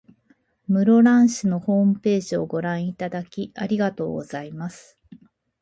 [0.67, 4.97] 室蘭市のホームページをご覧いただき、ありがとうございます。